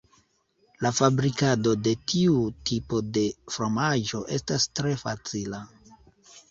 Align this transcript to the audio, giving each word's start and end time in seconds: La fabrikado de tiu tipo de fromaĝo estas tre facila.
La 0.85 0.91
fabrikado 0.99 1.73
de 1.89 1.93
tiu 2.13 2.39
tipo 2.71 3.03
de 3.19 3.25
fromaĝo 3.59 4.27
estas 4.41 4.69
tre 4.81 4.97
facila. 5.07 5.63